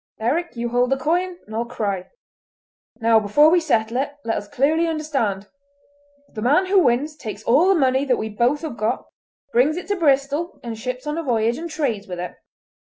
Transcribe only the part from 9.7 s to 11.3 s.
it to Bristol and ships on a